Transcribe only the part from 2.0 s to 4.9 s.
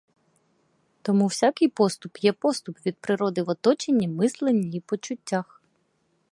є поступ від природи в оточенні, мисленні й